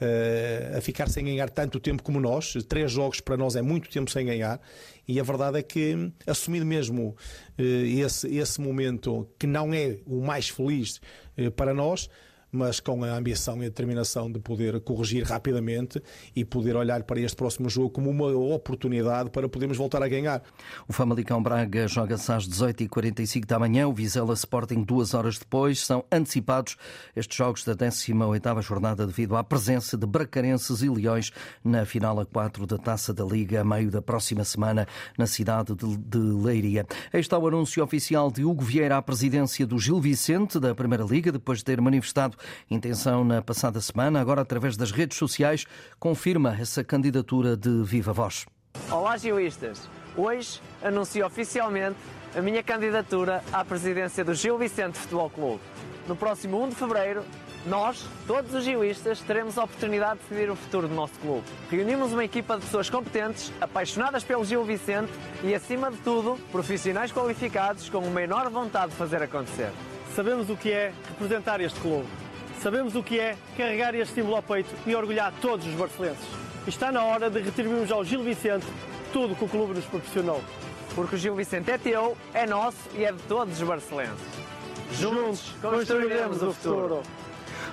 a, 0.00 0.78
a 0.78 0.80
ficar 0.80 1.08
sem 1.08 1.24
ganhar 1.24 1.50
tanto 1.50 1.80
tempo 1.80 2.02
como 2.02 2.20
nós. 2.20 2.54
Três 2.68 2.92
jogos 2.92 3.20
para 3.24 3.36
nós 3.36 3.56
é 3.56 3.62
muito 3.62 3.88
tempo 3.88 4.10
sem 4.10 4.26
ganhar 4.26 4.60
e 5.06 5.18
a 5.18 5.22
verdade 5.22 5.58
é 5.58 5.62
que 5.62 6.12
assumir 6.26 6.64
mesmo 6.64 7.16
eh, 7.58 7.62
esse, 7.62 8.34
esse 8.36 8.60
momento 8.60 9.28
que 9.38 9.46
não 9.46 9.72
é 9.72 9.98
o 10.06 10.20
mais 10.20 10.48
feliz 10.48 11.00
eh, 11.36 11.50
para 11.50 11.74
nós, 11.74 12.08
mas 12.54 12.78
com 12.78 13.02
a 13.02 13.08
ambição 13.08 13.56
e 13.56 13.66
a 13.66 13.68
determinação 13.68 14.30
de 14.30 14.38
poder 14.38 14.80
corrigir 14.80 15.24
rapidamente 15.24 16.00
e 16.36 16.44
poder 16.44 16.76
olhar 16.76 17.02
para 17.02 17.20
este 17.20 17.36
próximo 17.36 17.68
jogo 17.68 17.90
como 17.90 18.08
uma 18.08 18.28
oportunidade 18.28 19.28
para 19.30 19.48
podermos 19.48 19.76
voltar 19.76 20.02
a 20.02 20.08
ganhar. 20.08 20.40
O 20.86 20.92
Famalicão 20.92 21.42
Braga 21.42 21.88
joga-se 21.88 22.30
às 22.30 22.48
18h45 22.48 23.44
da 23.44 23.58
manhã, 23.58 23.88
o 23.88 23.92
Vizela 23.92 24.34
Sporting 24.34 24.84
duas 24.84 25.14
horas 25.14 25.36
depois. 25.36 25.80
São 25.80 26.04
antecipados 26.12 26.76
estes 27.16 27.36
jogos 27.36 27.64
da 27.64 27.74
18ª 27.74 28.62
jornada 28.62 29.04
devido 29.04 29.36
à 29.36 29.42
presença 29.42 29.96
de 29.96 30.06
Bracarenses 30.06 30.80
e 30.82 30.88
Leões 30.88 31.32
na 31.64 31.84
final 31.84 32.20
a 32.20 32.26
4 32.26 32.66
da 32.66 32.78
Taça 32.78 33.12
da 33.12 33.24
Liga, 33.24 33.62
a 33.62 33.64
meio 33.64 33.90
da 33.90 34.00
próxima 34.00 34.44
semana, 34.44 34.86
na 35.18 35.26
cidade 35.26 35.74
de, 35.74 36.18
Leiria. 36.18 36.86
Este 37.06 37.20
está 37.20 37.38
o 37.38 37.48
anúncio 37.48 37.82
oficial 37.82 38.30
de 38.30 38.44
Hugo 38.44 38.62
Vieira 38.62 38.96
à 38.96 39.02
presidência 39.02 39.66
do 39.66 39.78
Gil 39.78 40.00
Vicente 40.00 40.60
da 40.60 40.74
Primeira 40.74 41.04
Liga, 41.04 41.32
depois 41.32 41.58
de 41.58 41.64
ter 41.64 41.80
manifestado 41.80 42.36
intenção 42.70 43.24
na 43.24 43.42
passada 43.42 43.80
semana, 43.80 44.20
agora 44.20 44.42
através 44.42 44.76
das 44.76 44.90
redes 44.90 45.18
sociais, 45.18 45.64
confirma 45.98 46.56
essa 46.58 46.84
candidatura 46.84 47.56
de 47.56 47.82
viva 47.82 48.12
voz. 48.12 48.46
Olá, 48.90 49.16
gilistas! 49.16 49.88
Hoje 50.16 50.60
anuncio 50.82 51.26
oficialmente 51.26 51.96
a 52.36 52.40
minha 52.40 52.62
candidatura 52.62 53.42
à 53.52 53.64
presidência 53.64 54.24
do 54.24 54.34
Gil 54.34 54.58
Vicente 54.58 54.98
Futebol 54.98 55.30
Clube. 55.30 55.60
No 56.06 56.14
próximo 56.14 56.62
1 56.62 56.68
de 56.68 56.74
fevereiro, 56.74 57.24
nós, 57.66 58.06
todos 58.26 58.52
os 58.54 58.62
gilistas, 58.62 59.20
teremos 59.20 59.56
a 59.56 59.64
oportunidade 59.64 60.20
de 60.20 60.28
decidir 60.28 60.50
o 60.50 60.56
futuro 60.56 60.86
do 60.86 60.94
nosso 60.94 61.18
clube. 61.18 61.44
Reunimos 61.70 62.12
uma 62.12 62.24
equipa 62.24 62.56
de 62.56 62.64
pessoas 62.64 62.90
competentes, 62.90 63.50
apaixonadas 63.60 64.22
pelo 64.22 64.44
Gil 64.44 64.64
Vicente 64.64 65.10
e, 65.42 65.54
acima 65.54 65.90
de 65.90 65.96
tudo, 65.98 66.38
profissionais 66.52 67.10
qualificados 67.10 67.88
com 67.88 67.98
uma 67.98 68.22
enorme 68.22 68.50
vontade 68.50 68.90
de 68.90 68.96
fazer 68.96 69.22
acontecer. 69.22 69.70
Sabemos 70.14 70.50
o 70.50 70.56
que 70.56 70.70
é 70.70 70.92
representar 71.08 71.60
este 71.60 71.80
clube 71.80 72.06
Sabemos 72.64 72.96
o 72.96 73.02
que 73.02 73.20
é 73.20 73.36
carregar 73.58 73.94
este 73.94 74.14
símbolo 74.14 74.36
ao 74.36 74.42
peito 74.42 74.74
e 74.86 74.94
orgulhar 74.96 75.30
todos 75.42 75.66
os 75.66 75.74
barcelenses. 75.74 76.24
Está 76.66 76.90
na 76.90 77.04
hora 77.04 77.28
de 77.28 77.38
retribuirmos 77.38 77.92
ao 77.92 78.02
Gil 78.02 78.22
Vicente 78.22 78.64
tudo 79.12 79.34
o 79.34 79.36
que 79.36 79.44
o 79.44 79.48
clube 79.48 79.74
nos 79.74 79.84
proporcionou. 79.84 80.42
Porque 80.94 81.14
o 81.14 81.18
Gil 81.18 81.34
Vicente 81.34 81.70
é 81.70 81.76
teu, 81.76 82.16
é 82.32 82.46
nosso 82.46 82.78
e 82.94 83.04
é 83.04 83.12
de 83.12 83.20
todos 83.24 83.60
os 83.60 83.68
barcelenses. 83.68 84.16
Juntos 84.92 85.52
construiremos 85.60 86.40
o 86.40 86.54
futuro. 86.54 87.02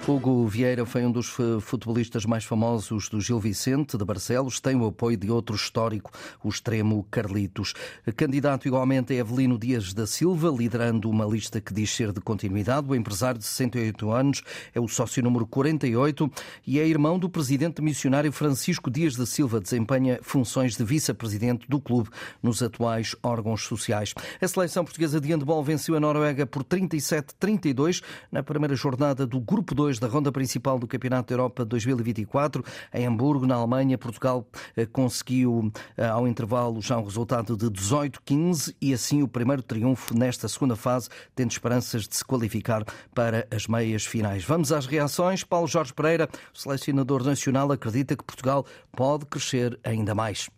Hugo 0.08 0.48
Vieira 0.48 0.84
foi 0.84 1.05
um 1.05 1.12
dos 1.12 1.27
futebolistas 1.62 2.25
mais 2.25 2.43
famosos 2.43 3.08
do 3.08 3.22
Gil 3.22 3.39
Vicente, 3.39 3.96
de 3.96 4.03
Barcelos. 4.03 4.60
Tem 4.60 4.75
o 4.75 4.88
apoio 4.88 5.15
de 5.15 5.29
outro 5.29 5.55
histórico, 5.55 6.12
o 6.43 6.50
extremo 6.50 7.05
Carlitos. 7.12 7.75
Candidato 8.15 8.67
igualmente 8.67 9.15
é 9.15 9.22
Avelino 9.22 9.60
Dias 9.60 9.93
da 9.93 10.08
Silva, 10.08 10.50
liderando 10.50 11.08
uma 11.08 11.24
lista 11.24 11.62
que 11.62 11.72
diz 11.72 11.91
ser 11.91 12.12
de 12.12 12.20
continuidade. 12.20 12.88
O 12.89 12.96
empresário 12.96 13.38
de 13.38 13.46
68 13.46 14.12
anos 14.12 14.41
é 14.74 14.79
o 14.79 14.88
sócio 14.88 15.22
número 15.22 15.46
48 15.46 16.31
e 16.65 16.79
é 16.79 16.88
irmão 16.88 17.20
do 17.20 17.29
presidente 17.29 17.79
missionário 17.79 18.31
Francisco 18.31 18.89
Dias 18.89 19.15
da 19.15 19.27
Silva. 19.27 19.62
Desempenha 19.62 20.20
funções 20.24 20.75
de 20.75 20.84
vice-presidente 20.84 21.70
do 21.70 21.79
clube 21.79 22.10
nos 22.41 22.63
atuais 22.63 23.15
órgãos 23.22 23.62
sociais. 23.62 24.15
A 24.41 24.48
seleção 24.48 24.84
portuguesa 24.84 25.22
de 25.22 25.29
handball 25.29 25.63
venceu 25.63 25.96
a 25.96 26.00
Noruega 26.00 26.48
por 26.48 26.63
37-32 26.63 28.01
na 28.31 28.41
primeira 28.41 28.75
jornada 28.75 29.27
do 29.27 29.39
Grupo 29.39 29.75
2 29.75 29.90
da 30.00 30.07
ronda 30.07 30.31
principal 30.31 30.77
do 30.77 30.88
Campeonato 30.88 31.29
da 31.29 31.33
Europa 31.33 31.65
2024. 31.65 32.63
Em 32.93 33.05
Hamburgo, 33.05 33.45
na 33.45 33.55
Alemanha, 33.55 33.98
Portugal 33.98 34.45
eh, 34.75 34.86
conseguiu 34.86 35.71
eh, 35.98 36.05
ao 36.05 36.27
intervalo 36.27 36.81
já 36.81 36.98
um 36.98 37.03
resultado 37.03 37.55
de 37.55 37.65
18-15 37.67 38.75
e 38.81 38.93
assim 38.93 39.24
o 39.24 39.27
primeiro 39.27 39.62
triunfo 39.62 40.17
nesta 40.17 40.48
segunda 40.48 40.75
fase, 40.75 41.10
tendo 41.36 41.51
esperanças 41.51 42.07
de 42.07 42.15
se 42.15 42.25
qualificar 42.25 42.83
para 43.13 43.48
as 43.51 43.67
meias 43.67 44.05
finais. 44.05 44.43
Vamos 44.43 44.71
às 44.71 44.86
reações. 44.86 45.43
Paulo 45.43 45.67
Jorge 45.67 45.93
Pereira, 45.93 46.29
selecionador 46.53 47.24
nacional, 47.24 47.71
acredita 47.71 48.15
que 48.15 48.24
Portugal 48.24 48.65
pode 48.91 49.25
crescer 49.25 49.79
ainda 49.83 50.13
mais. 50.13 50.50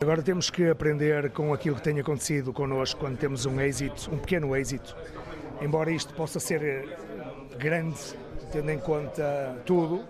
Agora 0.00 0.22
temos 0.22 0.50
que 0.50 0.68
aprender 0.68 1.30
com 1.30 1.54
aquilo 1.54 1.76
que 1.76 1.82
tem 1.82 1.98
acontecido 1.98 2.52
connosco 2.52 3.00
quando 3.00 3.16
temos 3.16 3.46
um 3.46 3.60
êxito, 3.60 4.12
um 4.12 4.18
pequeno 4.18 4.54
êxito. 4.54 4.94
Embora 5.62 5.90
isto 5.90 6.12
possa 6.14 6.40
ser 6.40 6.62
eh, 6.62 6.84
grande 7.58 7.98
tendo 8.54 8.70
em 8.70 8.78
conta 8.78 9.56
tudo, 9.66 10.04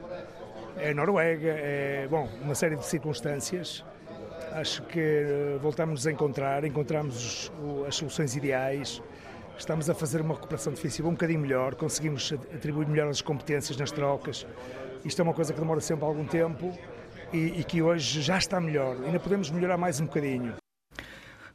é 0.76 0.92
Noruega, 0.92 1.48
é 1.48 2.06
bom, 2.10 2.28
uma 2.42 2.54
série 2.54 2.76
de 2.76 2.84
circunstâncias. 2.84 3.82
Acho 4.52 4.82
que 4.82 5.00
eh, 5.00 5.58
voltamos 5.62 6.06
a 6.06 6.12
encontrar, 6.12 6.62
encontramos 6.62 7.50
as 7.88 7.96
soluções 7.96 8.36
ideais, 8.36 9.02
estamos 9.56 9.88
a 9.88 9.94
fazer 9.94 10.20
uma 10.20 10.34
recuperação 10.34 10.74
defensiva 10.74 11.08
um 11.08 11.12
bocadinho 11.12 11.40
melhor, 11.40 11.74
conseguimos 11.74 12.34
atribuir 12.54 12.86
melhor 12.86 13.08
as 13.08 13.22
competências 13.22 13.78
nas 13.78 13.90
trocas. 13.90 14.46
Isto 15.06 15.20
é 15.20 15.22
uma 15.22 15.32
coisa 15.32 15.54
que 15.54 15.58
demora 15.58 15.80
sempre 15.80 16.04
algum 16.04 16.26
tempo 16.26 16.70
e, 17.32 17.60
e 17.60 17.64
que 17.64 17.80
hoje 17.80 18.20
já 18.20 18.36
está 18.36 18.60
melhor. 18.60 18.94
Ainda 19.06 19.18
podemos 19.18 19.50
melhorar 19.50 19.78
mais 19.78 20.00
um 20.00 20.04
bocadinho. 20.04 20.63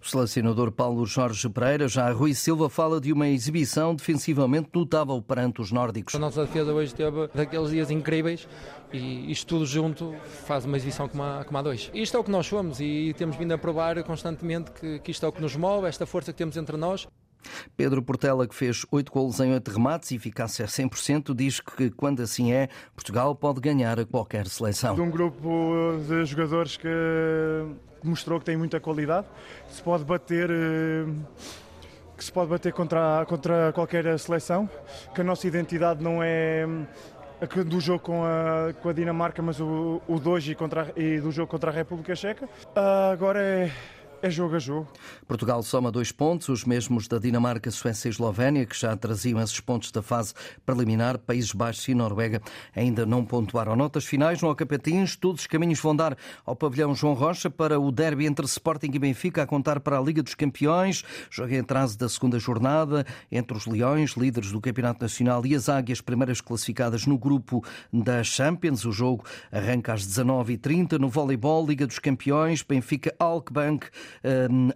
O 0.02 0.08
selecionador 0.08 0.72
Paulo 0.72 1.06
Jorge 1.06 1.50
Pereira, 1.50 1.86
já 1.90 2.10
Rui 2.12 2.34
Silva, 2.34 2.70
fala 2.70 3.02
de 3.02 3.12
uma 3.12 3.28
exibição 3.28 3.94
defensivamente 3.94 4.70
notável 4.74 5.22
perante 5.22 5.60
os 5.60 5.74
nórdicos. 5.74 6.16
A 6.16 6.20
nossa 6.20 6.46
defesa 6.46 6.72
hoje 6.72 6.96
teve 6.96 7.28
daqueles 7.36 7.70
dias 7.70 7.92
incríveis 7.92 8.48
e 8.94 9.30
isto 9.30 9.46
tudo 9.48 9.66
junto 9.66 10.16
faz 10.46 10.64
uma 10.64 10.78
exibição 10.78 11.10
como 11.10 11.22
a, 11.24 11.44
como 11.44 11.58
a 11.58 11.62
dois. 11.62 11.92
Isto 11.94 12.16
é 12.16 12.20
o 12.22 12.24
que 12.24 12.32
nós 12.32 12.48
somos 12.48 12.80
e 12.80 13.14
temos 13.18 13.36
vindo 13.36 13.52
a 13.52 13.58
provar 13.58 14.02
constantemente 14.04 14.72
que, 14.72 15.00
que 15.00 15.12
isto 15.12 15.26
é 15.26 15.30
o 15.30 15.34
que 15.34 15.42
nos 15.42 15.58
move, 15.58 15.86
esta 15.86 16.06
força 16.06 16.32
que 16.32 16.38
temos 16.38 16.56
entre 16.56 16.78
nós. 16.78 17.06
Pedro 17.76 18.02
Portela, 18.02 18.48
que 18.48 18.56
fez 18.56 18.86
8 18.92 19.12
golos 19.12 19.40
em 19.40 19.54
8 19.54 19.72
remates 19.72 20.12
e 20.12 20.16
eficácia 20.16 20.66
a 20.66 20.68
100%, 20.68 21.36
diz 21.36 21.60
que 21.60 21.90
quando 21.92 22.22
assim 22.22 22.52
é, 22.52 22.70
Portugal 22.96 23.34
pode 23.36 23.60
ganhar 23.60 24.00
a 24.00 24.06
qualquer 24.06 24.48
seleção. 24.48 24.96
De 24.96 25.02
um 25.02 25.10
grupo 25.10 26.00
de 26.08 26.26
jogadores 26.26 26.78
que 26.78 26.88
mostrou 28.04 28.40
que 28.40 28.46
tem 28.46 28.58
muita 28.58 28.80
qualidade, 28.80 29.28
se 29.70 29.82
pode 29.82 30.04
bater 30.04 30.50
eh, 30.50 31.06
que 32.18 32.24
se 32.24 32.32
pode 32.32 32.50
bater 32.50 32.74
contra, 32.74 33.26
contra 33.26 33.72
qualquer 33.72 34.20
seleção, 34.20 34.70
que 35.16 35.22
a 35.22 35.24
nossa 35.24 35.48
identidade 35.48 36.04
não 36.04 36.22
é 36.22 36.66
a 37.42 37.64
do 37.64 37.80
jogo 37.80 38.00
com 38.00 38.26
a, 38.26 38.74
com 38.82 38.90
a 38.90 38.94
Dinamarca, 38.94 39.42
mas 39.42 39.62
o, 39.62 40.02
o 40.06 40.20
de 40.20 40.28
hoje 40.28 40.52
e, 40.52 40.56
contra, 40.56 40.92
e 40.98 41.20
do 41.22 41.32
jogo 41.32 41.50
contra 41.50 41.72
a 41.72 41.74
República 41.74 42.14
Checa. 42.14 42.46
Uh, 42.46 43.12
agora 43.14 43.42
é 43.42 43.72
é 44.22 44.30
jogo 44.30 44.56
a 44.56 44.60
jogo. 44.60 44.88
Portugal 45.28 45.62
soma 45.64 45.92
dois 45.92 46.12
pontos, 46.12 46.50
os 46.50 46.66
mesmos 46.66 47.08
da 47.08 47.18
Dinamarca, 47.18 47.72
Suécia 47.72 48.10
e 48.10 48.12
Eslovénia, 48.12 48.66
que 48.66 48.78
já 48.78 48.96
traziam 48.96 49.40
esses 49.42 49.60
pontos 49.60 49.92
da 49.92 50.02
fase 50.02 50.34
preliminar. 50.66 51.18
Países 51.18 51.54
Baixos 51.54 51.88
e 51.88 51.94
Noruega 51.94 52.42
ainda 52.76 53.06
não 53.06 53.24
pontuaram. 53.24 53.76
Notas 53.76 54.06
finais 54.06 54.42
no 54.42 54.50
Alcapetins, 54.50 55.16
todos 55.16 55.42
os 55.42 55.48
caminhos 55.48 55.80
vão 55.80 55.96
dar 55.96 56.18
ao 56.46 56.56
pavilhão 56.56 56.94
João 56.94 57.14
Rocha 57.14 57.50
para 57.50 57.80
o 57.80 57.92
derby 57.92 58.26
entre 58.26 58.46
Sporting 58.46 58.92
e 58.94 59.00
Benfica, 59.00 59.44
a 59.44 59.48
contar 59.48 59.80
para 59.80 59.98
a 59.98 60.02
Liga 60.02 60.22
dos 60.22 60.36
Campeões. 60.36 61.04
Jogo 61.30 61.54
em 61.54 61.60
atraso 61.60 61.98
da 61.98 62.10
segunda 62.10 62.40
jornada 62.40 63.06
entre 63.32 63.56
os 63.56 63.66
Leões, 63.66 64.12
líderes 64.12 64.52
do 64.52 64.60
Campeonato 64.60 65.02
Nacional, 65.02 65.46
e 65.46 65.56
as 65.56 65.70
Águias, 65.70 66.02
primeiras 66.02 66.42
classificadas 66.42 67.06
no 67.06 67.18
grupo 67.18 67.64
da 67.92 68.24
Champions. 68.24 68.86
O 68.86 68.92
jogo 68.92 69.24
arranca 69.52 69.94
às 69.94 70.06
19h30 70.06 71.00
no 71.00 71.10
voleibol, 71.10 71.66
Liga 71.66 71.88
dos 71.88 72.00
Campeões, 72.00 72.64
Benfica 72.64 73.14
Alckbank 73.20 73.88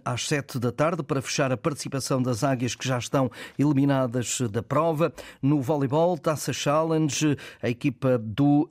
às 0.04 0.26
7 0.26 0.58
da 0.58 0.72
tarde 0.72 1.02
para 1.02 1.22
fechar 1.22 1.52
a 1.52 1.56
participação 1.56 2.22
das 2.22 2.44
águias 2.44 2.74
que 2.74 2.86
já 2.86 2.98
estão 2.98 3.30
eliminadas 3.58 4.40
da 4.50 4.62
prova. 4.62 5.12
No 5.42 5.60
voleibol, 5.60 6.18
Taça 6.18 6.52
Challenge, 6.52 7.36
a 7.62 7.68
equipa 7.68 8.18
do 8.18 8.68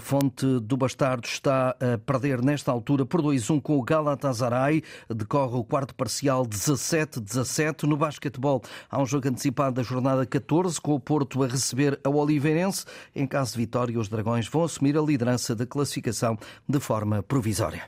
Fonte 0.00 0.46
do 0.60 0.76
Bastardo 0.76 1.26
está 1.26 1.70
a 1.70 1.98
perder 1.98 2.42
nesta 2.42 2.70
altura 2.70 3.04
por 3.04 3.22
2-1 3.22 3.60
com 3.60 3.78
o 3.78 3.82
Galatasaray. 3.82 4.82
Decorre 5.08 5.56
o 5.56 5.64
quarto 5.64 5.94
parcial 5.94 6.46
17-17. 6.46 7.84
No 7.84 7.96
basquetebol, 7.96 8.62
há 8.90 9.00
um 9.00 9.06
jogo 9.06 9.28
antecipado 9.28 9.76
da 9.76 9.82
jornada 9.82 10.24
14 10.26 10.80
com 10.80 10.94
o 10.94 11.00
Porto 11.00 11.42
a 11.42 11.46
receber 11.46 11.98
a 12.04 12.08
Oliveirense. 12.08 12.84
Em 13.14 13.26
caso 13.26 13.52
de 13.52 13.58
vitória, 13.58 13.98
os 13.98 14.08
Dragões 14.08 14.48
vão 14.48 14.64
assumir 14.64 14.96
a 14.96 15.02
liderança 15.02 15.54
da 15.54 15.66
classificação 15.66 16.38
de 16.68 16.80
forma 16.80 17.22
provisória. 17.22 17.82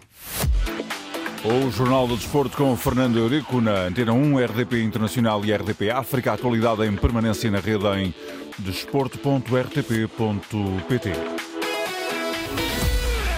O 1.42 1.70
Jornal 1.70 2.06
do 2.06 2.16
Desporto 2.16 2.54
com 2.54 2.76
Fernando 2.76 3.18
Eurico 3.18 3.62
na 3.62 3.86
Antena 3.86 4.12
1, 4.12 4.44
RDP 4.44 4.82
Internacional 4.82 5.42
e 5.42 5.50
RDP 5.52 5.90
África. 5.90 6.34
Atualidade 6.34 6.84
em 6.84 6.94
permanência 6.94 7.50
na 7.50 7.60
rede 7.60 7.86
em 7.86 8.14
desporto.rtp.pt. 8.58 11.49